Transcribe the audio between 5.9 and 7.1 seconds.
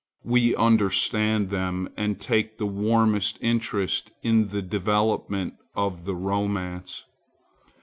the romance.